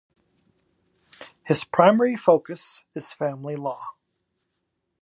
His 1.43 1.63
primary 1.63 2.15
focus 2.15 2.85
is 2.95 3.11
family 3.13 3.55
law. 3.55 3.89